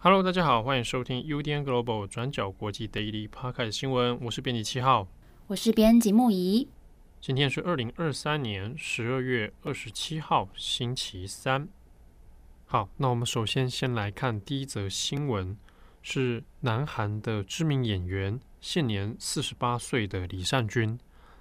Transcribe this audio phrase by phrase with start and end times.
[0.00, 4.16] Hello，大家好，欢迎收听 UDN Global 转角国际 Daily Podcast 新闻。
[4.22, 5.08] 我是编辑七号，
[5.48, 6.68] 我是编辑木仪。
[7.20, 11.66] 今天是二零二三年十二月二十七号，星期三。
[12.66, 15.58] 好，那我们首先先来看第一则新闻，
[16.00, 20.96] 是南韩的知名演员，现年四十八岁的李善均，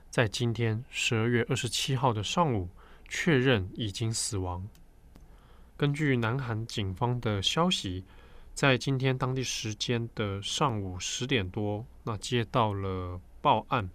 [0.09, 2.69] 在今天十二月二十七号的上午
[3.07, 4.67] 确认已经死亡。
[5.77, 8.03] 根据南韩警方的消息，
[8.57, 13.87] 在今天当地时间的上午十点多，那接到了报案。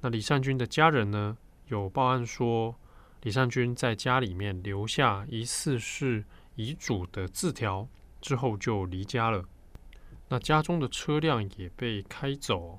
[0.00, 2.76] 那李善均的家人呢，有报案说，
[3.22, 7.88] 李善均在家里面留下疑似是遗嘱的字条，
[8.20, 9.44] 之后就离家了。
[10.28, 12.78] 那家中的车辆也被开走。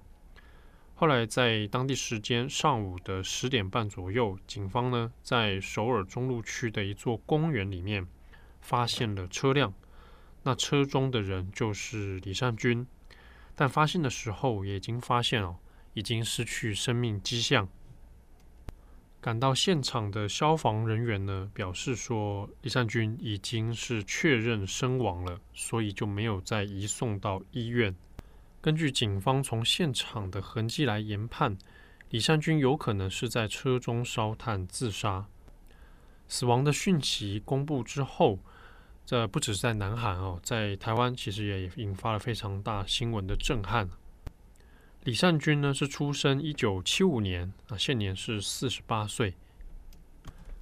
[0.96, 8.08] 后来在当地时间上午的十点半左右，警方呢在首尔中路区的一座公园里面
[8.62, 9.74] 发现了车辆。
[10.48, 12.88] 那车中的人就是李善均，
[13.54, 15.58] 但发现的时候也已经发现哦，
[15.94, 17.68] 已经失去生命迹象。
[19.20, 27.94] 赶到现场的消防人员呢，表示说李善均已经是确认身亡了，所以就没有再移送到医院。
[28.62, 31.58] 根据警方从现场的痕迹来研判，
[32.12, 35.28] 李善均有可能是在车中烧炭自杀。
[36.30, 38.40] 死亡的讯息公布之后。
[39.08, 43.90] 这不只是在南韩哦，在台湾其实也引发了非常大新闻的震撼。
[45.06, 49.34] 李善均呢是出生一九七五年，啊，现年是四十八岁，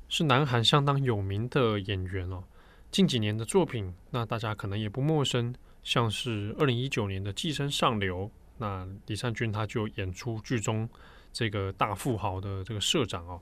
[0.07, 2.43] 是南韩相当有名的演员哦。
[2.91, 8.25] 近几年的作品，那大家可能也不陌生，像是二零一九年的《寄生上流》，
[8.59, 10.87] 那李善均他就演出剧中
[11.33, 13.41] 这个大富豪的这个社长哦。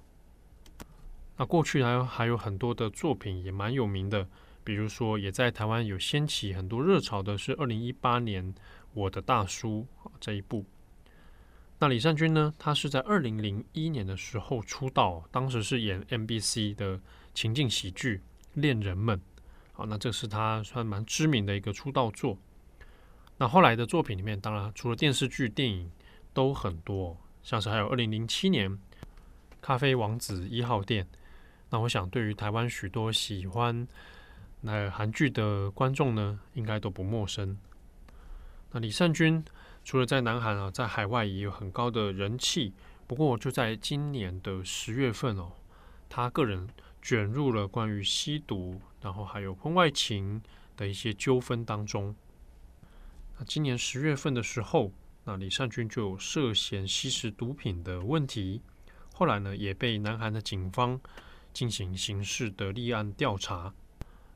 [1.35, 4.25] 那过去还有还有很多的作品也蛮有名的。
[4.64, 8.53] 比如说，也在台湾有掀起很多热潮的是二零一八年
[8.94, 9.88] 《我的大叔》
[10.20, 10.66] 这一部。
[11.80, 16.99] 那李善均呢，他是在二零零一年的时候出道，当时是演 MBC 的
[17.33, 18.17] 情境喜剧
[18.54, 19.17] 《恋人们》。
[19.73, 22.37] 好，那这是他算蛮知名的一个出道作。
[23.37, 25.92] 那后来的作品里面，当然除了电视剧、电影
[26.32, 28.71] 都很多，像是还有二零零七年
[29.60, 31.04] 《咖啡王子一号店》。
[31.70, 33.86] 那我想，对于台湾许多喜欢
[34.65, 37.57] 那韩剧的观众呢，应该都不陌生。
[38.71, 39.43] 那李善均
[39.83, 42.73] 除了在南韩啊，在海外也有很高的人气。
[43.05, 45.51] 不过就在今年的十月份哦，
[46.07, 46.69] 他个人
[47.01, 50.41] 卷入了关于吸毒，然后还有婚外情
[50.77, 52.15] 的一些纠纷当中。
[53.37, 54.93] 那今年十月份的时候，
[55.25, 58.61] 那李善均就有涉嫌吸食毒品的问题，
[59.13, 61.01] 后来呢也被南韩的警方
[61.51, 63.73] 进行刑事的立案调查。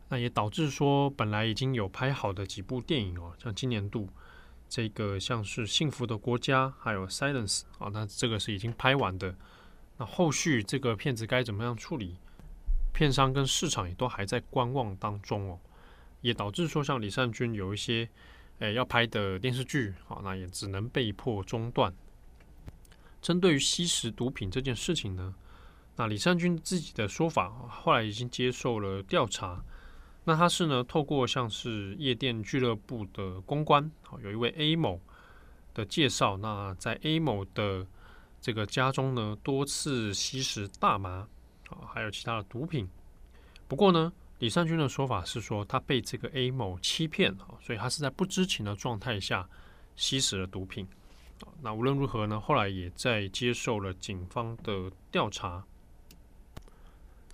[0.09, 4.07] 那也导致说，本来已经有拍好的几部电影哦，像今年度
[4.69, 9.35] 这个像是《幸福的国家》还有《Silence》啊，那这个是已经拍完的。
[9.97, 12.18] 那后续这个片子该怎么样处理？
[12.94, 15.59] 片商跟市场也都还在观望当中哦，
[16.22, 18.07] 也导致说，像李善均有一些
[18.59, 21.94] 诶要拍的电视剧啊，那也只能被迫中断。
[23.22, 25.35] 针对于吸食毒品这件事情呢，
[25.97, 29.62] 那李善均自己的说法后来已经接受了调查。
[30.27, 34.99] 那他是呢，透过像是夜店俱乐部的公关，好，有一位 A 某
[35.73, 37.88] 的介绍，那在 A 某的
[38.41, 41.29] 这个家中呢，多次吸食大麻，
[41.69, 42.89] 啊，还有其他的毒品。
[43.69, 49.47] 不过呢，李善均的说法是说，他被这个 A 某欺骗，啊，所以他是在不知情的状态下
[49.95, 50.85] 吸食了毒品。
[51.61, 55.63] 那无论如何呢，后来也在接受了警方的调查，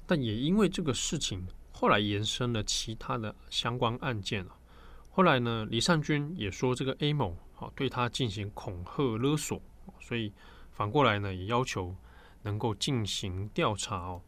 [0.06, 1.48] 但也因为这个事情。
[1.84, 4.46] 后来延伸了其他的相关案件。
[5.10, 9.62] 后来呢，李善均也说这个 A 某好对他进行恐吓勒索，
[10.00, 10.32] 所以
[10.72, 11.94] 反过来呢，也要求
[12.44, 14.22] 能够进行调查哦。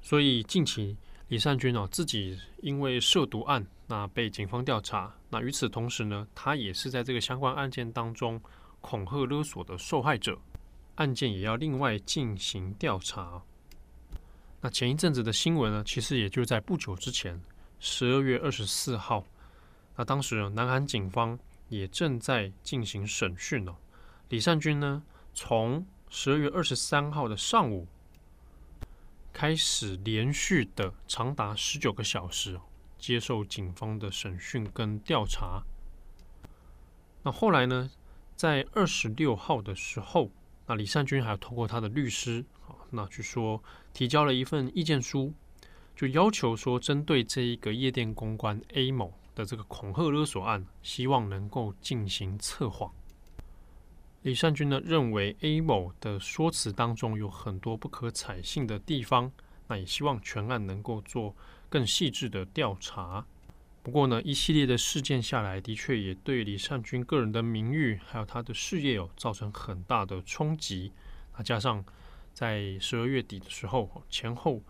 [0.00, 0.96] 所以近期
[1.28, 5.14] 李善均哦自己因为涉毒案，那被警方调查。
[5.28, 8.40] 那与此同时呢，他也是在这个相关案件当中
[8.80, 10.38] 恐吓勒索的受害者，
[10.94, 13.42] 案件也要另外进行调查。
[14.66, 17.40] 那前一阵子的新闻呢，其实也就在不久之前，
[17.78, 19.24] 十二月二十四号。
[19.94, 23.76] 那当时，南韩警方也正在进行审讯哦。
[24.30, 27.86] 李善均呢，从十二月二十三号的上午
[29.32, 32.58] 开始，连续的长达十九个小时
[32.98, 35.62] 接受警方的审讯跟调查。
[37.22, 37.88] 那后来呢，
[38.34, 40.28] 在二十六号的时候，
[40.66, 42.74] 那李善均还要透过他的律师啊。
[42.90, 43.62] 那去说
[43.96, 45.32] 提交了一份意见书，
[45.96, 52.92] 就要求说，针对这一个夜店公关 A 某的这个恐吓勒索案，希望能够进行测谎。
[54.20, 59.32] 李善君呢认为 A 某的说辞当中有很多不可采信的地方，
[59.66, 61.34] 那也希望全案能够做
[61.70, 63.24] 更细致的调查。
[63.82, 70.92] 不过呢，一系列的事件下来，的确也对李善君个人的名誉还有他的事业有造成很大的冲击。
[71.34, 71.82] 那加上
[72.36, 74.60] 在十二月底的时候前后，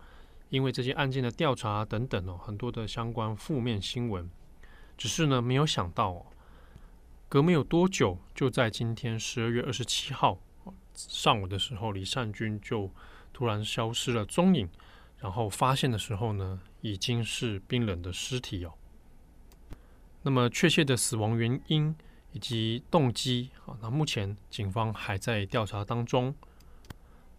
[0.47, 4.29] 因为这些案件的调查等等哦，很多的相关负面新闻，
[4.97, 6.25] 只是呢没有想到哦，
[7.27, 10.39] 隔没有多久，就在今天十二月二十七号
[10.93, 12.89] 上午的时候，李善均就
[13.33, 14.69] 突然消失了踪影，
[15.19, 18.73] 然后发现的时候呢，已经是冰冷的尸体哦。
[20.21, 21.93] 那么确切的死亡原因
[22.31, 26.33] 以及动机啊，那目前警方还在调查当中。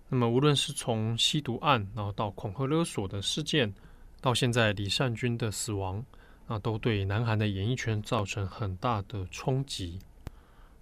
[0.08, 3.74] 那么无论是从吸毒案，然后到恐吓勒索的事件，
[4.20, 6.04] 到现在李善均的死亡，
[6.46, 9.98] 那都对南韩的演艺圈造成很大的冲击。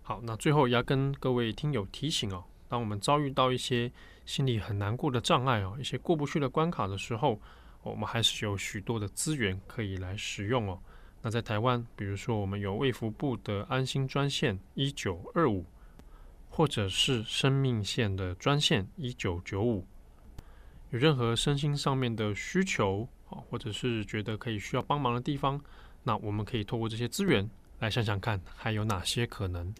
[0.02, 3.90] 好，那最后要跟各位听友提醒哦，当我们遭遇到一些
[4.24, 7.40] 心里很难过的障碍哦，一些过不去的关卡的时候，
[7.82, 10.78] 我们还是有许多的资源可以来使用哦。
[11.22, 15.66] 那在台湾，比如说我们有卫福部的安心专线一九二五，
[16.56, 19.84] 或者是生命线的专线一九九五，
[20.88, 25.60] 有任何身心上面的需求啊，或者是觉得可以需要帮忙的地方，
[26.02, 27.46] 那我们可以透过这些资源
[27.80, 29.74] 来想想看，还有哪些可能。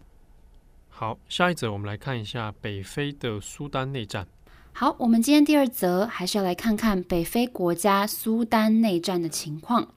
[0.87, 4.27] 好，下一则我们来看一下北非的苏丹内战。
[4.71, 9.95] 好，我们今天第二则还是要来看看北非国家苏丹内战的情况。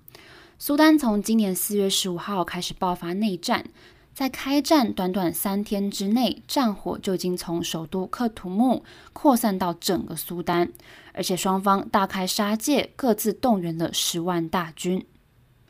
[0.56, 3.66] 苏丹从今年四月十五号开始爆发内战，
[4.14, 10.70] 在开战短短三天之内，战火就已经从首都克图木扩散到整个苏丹，
[11.14, 15.06] 而且双方大开杀戒，各自动员了十万大军。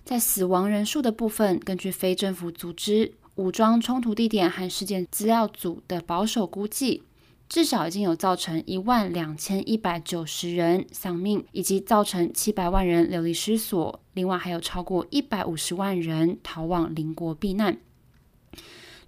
[0.05, 7.05] 在死亡人数的部分，根据非政府组织武装冲突地点和事件资料组的保守估计。
[7.49, 14.01] 至少已经有造成一万两千一百九十人丧命，以及造成七百万人流离失所。
[14.13, 17.77] 另外还有超过一百五十万人逃往邻国避难。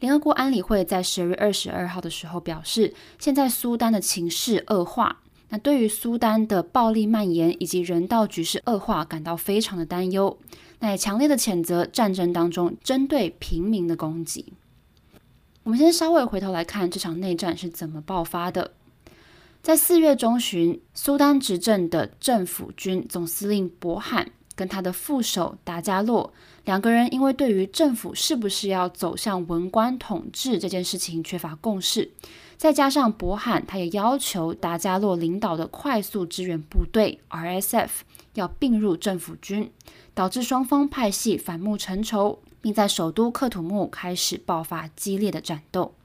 [0.00, 10.38] 联合国安理会在十二月二十二号的时候表示，现在苏丹的情势恶化，那对于苏丹的暴力蔓延以及人道局势恶化感到非常的担忧。
[10.80, 14.52] 那也强烈的谴责战争当中针对平民的攻击。
[15.62, 18.72] 我们先稍微回头来看这场内战是怎么爆发的。
[19.62, 26.32] 在四月中旬，苏丹执政的政府军总司令博罕跟他的副手达加洛
[26.64, 32.10] 两个人，因为对于政府是不是要走向文官统治这件事情缺乏共识，
[32.56, 37.90] 再加上伯罕他也要求达加洛领导的快速支援部队 RSF
[38.34, 39.70] 要并入政府军，
[40.14, 42.38] 导致双方派系反目成仇。
[42.62, 45.96] 并在首都克土木开始爆发激烈的战斗。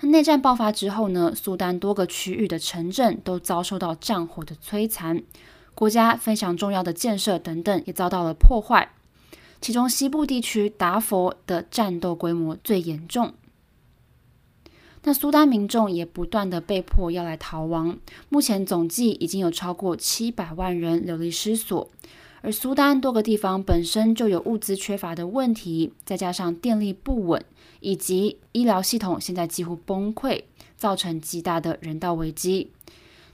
[0.00, 5.22] 那内战爆发之后呢，苏丹多个区域的城镇都遭受到战火的摧残，
[5.76, 8.90] 国家非常重要的建设等等也遭到了破坏。
[9.60, 13.32] 其中西部地区达佛的战斗规模最严重。
[15.04, 17.96] 那苏丹民众也不断的被迫要来逃亡，
[18.28, 21.88] 目前总计已经有超过七百万人流离失所。
[22.42, 27.44] 而苏丹多个地方本身就有物资缺乏的问题，再加上电力不稳，
[27.80, 30.42] 以及医疗系统现在几乎崩溃，
[30.76, 32.72] 造成极大的人道危机。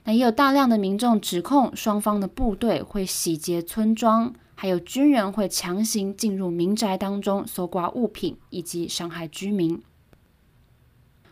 [0.04, 9.80] 那也有大量的民众指控双方的部队会洗劫村庄，还有军人会强行进入民宅当中搜刮物品，以及伤害居民。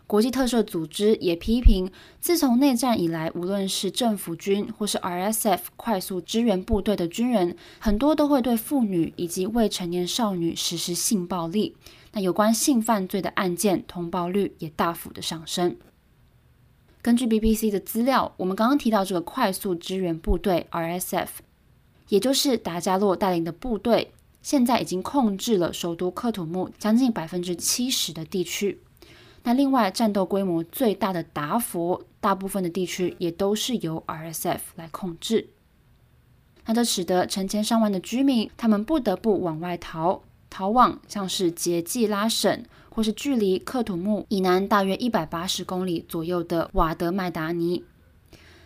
[0.07, 11.77] 国际特赦组织也批评，自从内战以来，无论是政府军或是 RSF 快速支援部队的军人，很多都会对妇女以及未成年少女实施性暴力。
[12.13, 15.77] 那有关性犯罪的案件通报率也大幅的上升。
[17.03, 21.29] 根据 BBC 的资料，我们刚刚提到这个快速支援部队 RSF，
[22.09, 28.81] 也就是达加洛带领的部队，现在已经控制了首都克土木将近百分之七十的地区。
[29.45, 35.49] 那另外，战斗规模最大的达佛，大部分的地区也都是由 RSF 来控制。
[36.67, 47.85] 那这使得成千上万的居民，他们不得不往外逃，逃往像是杰济拉省，或是距离克土木以南大约一百八十公里左右的瓦德麦达尼。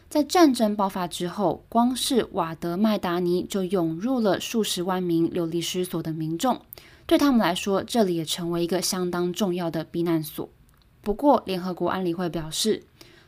[0.08, 6.60] 在战争爆发之后，光是瓦德麦达尼就涌入了数十万名流离失所的民众，
[7.04, 10.48] 对他们来说，这里也成为一个相当重要的避难所。
[11.02, 12.84] 不过，联合国安理会表示，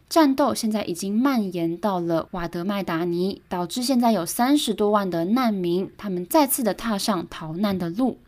[0.09, 8.19] 战斗现在已经蔓延到了瓦德麦达尼，导致现在有三十多万的难民，他们再次的踏上逃难的路。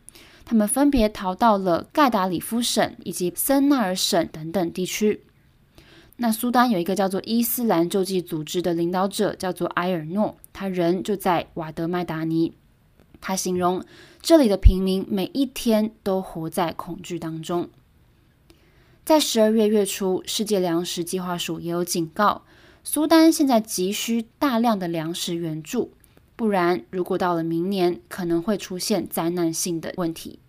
[0.49, 5.21] 他们分别逃到了盖达里夫省以及森纳尔省等等地区。
[6.17, 12.55] 那苏丹有一个叫做伊斯兰救济组织的领导者，叫做埃尔诺，他人就在瓦德麦达尼。
[13.21, 13.85] 他形容
[14.23, 17.69] 这里的平民每一天都活在恐惧当中。
[19.05, 22.41] 在十二月月初，世界粮食计划署也有警告，
[22.83, 25.93] 苏丹现在急需大量的粮食援助，
[26.39, 30.39] 不然如果到了明年，可能会出现灾难性的问题。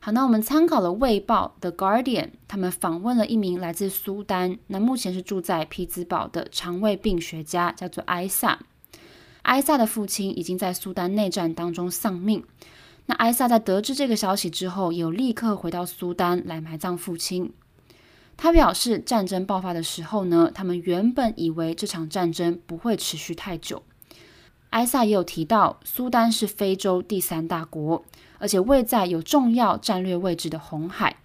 [0.00, 8.58] 好，那我们参考了《卫报》The Guardian，他们访问了一名来自苏丹，那目前是住在匹兹堡的肠胃病学家，叫做埃萨。
[9.42, 12.42] 埃萨的父亲已经在苏丹内战当中丧命。
[13.04, 17.52] 那埃萨在得知这个消息之后，有立刻回到苏丹来埋葬父亲。
[18.38, 23.82] 他表示，战争爆发的时候呢，他们原本以为这场战争不会持续太久。
[24.70, 28.04] 埃萨也有提到，苏丹是非洲第三大国。
[28.38, 31.16] 而且位在有重要战略位置的红海，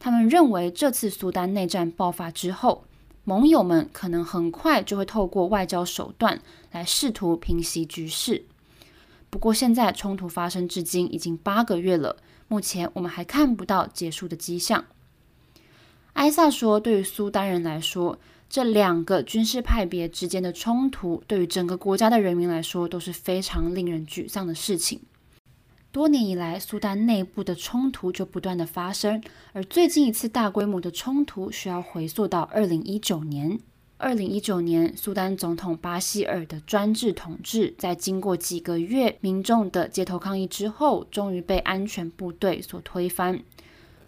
[0.00, 2.84] 他们认为这次苏丹内战爆发之后，
[3.22, 8.44] 盟友们可能很快就会透过外交手段来试图平息局势。
[9.30, 12.16] 不过，现在冲突发生至今已经八个月了，
[12.48, 14.84] 目前我们还看不到结束的迹象。
[16.14, 18.18] 埃萨说：“对于苏丹人来说，
[18.48, 25.00] 这两个军事派别之间的冲突，对于整个国家的人民来说都是非常令人沮丧的事情。”
[25.92, 29.22] 多年以来，苏丹内部的冲突就不断的发生，
[29.54, 33.58] 而最近一次大规模的冲突需要回溯到二零一九年。
[33.96, 43.42] 二零一九年，苏丹总统巴希尔的专制统治，在经过几个月民众的街头抗议之后，终于被安全部队所推翻。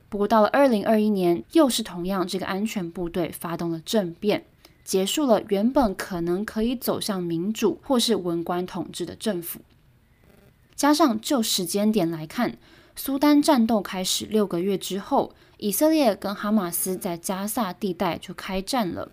[0.08, 4.46] 不过，到了二零二一年，又是同样这个安全部队发动了政变，
[4.82, 9.60] 结束了原本可能可以走向民主或是文官统治的政府。
[10.74, 12.56] 加上就时间点来看，
[12.96, 19.10] 苏丹战斗开始六个月之后，以色列跟哈马斯在加萨地带就开战了，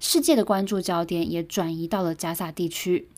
[0.00, 3.08] 世界的关注焦点也转移到了加萨地区。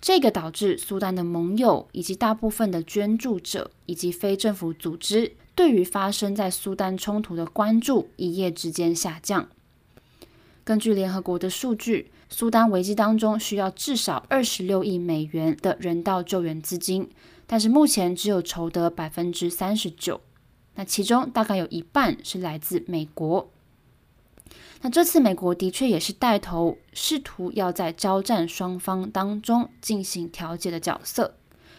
[0.00, 9.48] 这个导致苏丹的盟友以及大部分的捐助者以及非政府组织对于发生在苏丹冲突的关注一夜之间下降。
[10.62, 17.08] 根据联合国的数据，苏丹危机当中需要至少二十六亿美元的人道救援资金，
[17.46, 20.20] 但是目前只有筹得百分之三十九。
[20.74, 23.50] 那其中大概有一半是来自美国。
[24.82, 31.34] 那这次美国的确也是带头，试图要在交战双方当中进行调解的角色。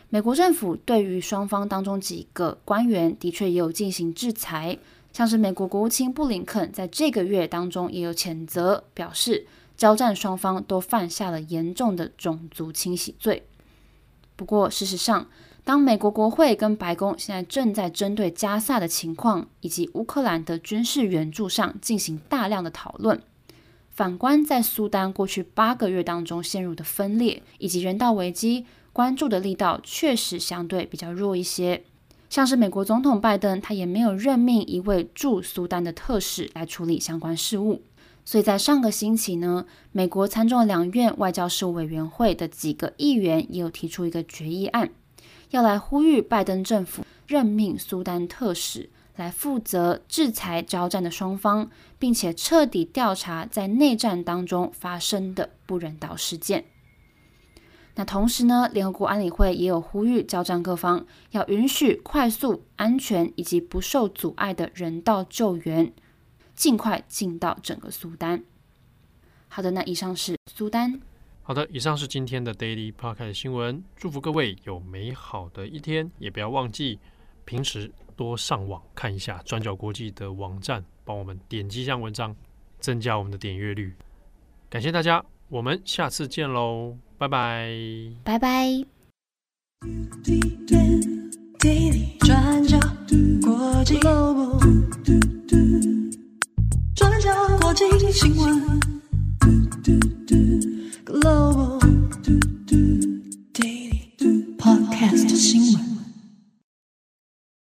[0.09, 4.77] 美国政府对于双方当中几个官员的确也有进行制裁。
[5.13, 13.47] 像是美国国务卿布林肯在这个月当中也有谴责，表示交战双方都犯下了严重的种族清洗罪。
[14.35, 15.27] 不过，事实上，
[15.67, 23.21] 当美国国会跟白宫现在正在针对加萨的情况以及乌克兰的军事援助上进行大量的讨论，
[23.89, 31.83] 反观在苏丹过去八个月当中陷入的分裂以及人道危机，关注的力道确实相对比较弱一些。
[32.29, 37.81] 像是美国总统拜登，他也没有任命一位驻苏丹的特使来处理相关事务。
[38.23, 44.91] 所以在上个星期呢，美国参众两院外交事务委员会的几个议员也有提出一个决议案，
[45.49, 56.65] 要来呼吁拜登政府任命苏丹特使来负责制裁交战的双方，并且彻底调查在内战当中发生的不人道事件。
[57.95, 65.91] 那同时呢，联合国安理会也有呼吁交战各方要允许快速、安全以及不受阻碍的人道救援，
[66.55, 68.43] 尽快进到整个苏丹。
[69.47, 71.01] 好的，那以上是苏丹。
[71.47, 76.99] 好的，以上是今天的 Daily Park 的新闻，祝福各位有美好的一天，也不要忘记
[77.45, 82.35] 平时多上网看一下转角国际的网站，帮我们点击一下文章，
[82.81, 83.95] 增加我们的点阅率。
[84.69, 87.71] 感谢大家，我们下次见喽，拜拜，
[88.25, 88.67] 拜拜。
[96.93, 98.81] 转角国际新闻。
[101.07, 101.79] Global
[104.59, 105.86] Podcast 新闻。